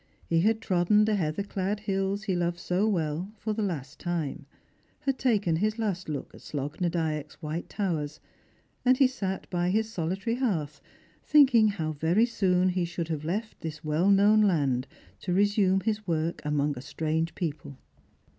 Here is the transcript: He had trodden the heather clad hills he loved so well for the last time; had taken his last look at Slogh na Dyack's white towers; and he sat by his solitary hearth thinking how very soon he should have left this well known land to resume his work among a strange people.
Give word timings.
He 0.25 0.41
had 0.41 0.61
trodden 0.61 1.05
the 1.05 1.13
heather 1.13 1.43
clad 1.43 1.81
hills 1.81 2.23
he 2.23 2.35
loved 2.35 2.57
so 2.57 2.87
well 2.87 3.31
for 3.37 3.53
the 3.53 3.61
last 3.61 3.99
time; 3.99 4.47
had 5.01 5.19
taken 5.19 5.57
his 5.57 5.77
last 5.77 6.09
look 6.09 6.33
at 6.33 6.41
Slogh 6.41 6.81
na 6.81 6.89
Dyack's 6.89 7.35
white 7.39 7.69
towers; 7.69 8.19
and 8.83 8.97
he 8.97 9.05
sat 9.05 9.47
by 9.51 9.69
his 9.69 9.91
solitary 9.93 10.37
hearth 10.37 10.81
thinking 11.23 11.67
how 11.67 11.91
very 11.91 12.25
soon 12.25 12.69
he 12.69 12.83
should 12.83 13.09
have 13.09 13.23
left 13.23 13.59
this 13.61 13.83
well 13.83 14.09
known 14.09 14.41
land 14.41 14.87
to 15.19 15.33
resume 15.33 15.81
his 15.81 16.07
work 16.07 16.41
among 16.43 16.75
a 16.75 16.81
strange 16.81 17.35
people. 17.35 17.77